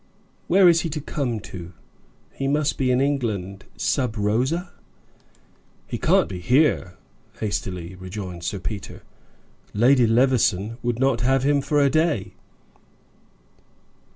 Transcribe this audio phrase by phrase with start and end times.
[0.47, 1.73] "Where is he to come to?
[2.33, 4.71] He must be in England sub rosa."
[5.85, 6.97] "He can't be here,"
[7.39, 9.03] hastily rejoined Sir Peter.
[9.75, 12.33] "Lady Levison would not have him for a day."